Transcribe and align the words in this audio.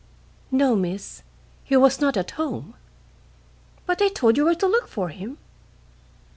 "No, 0.49 0.75
Miss, 0.75 1.21
he 1.63 1.77
was 1.77 2.01
not 2.01 2.17
at 2.17 2.31
home." 2.31 2.73
"But 3.85 3.99
they 3.99 4.09
told 4.09 4.35
you 4.35 4.45
where 4.45 4.55
to 4.55 4.65
look 4.65 4.87
for 4.87 5.09
him?" 5.09 5.37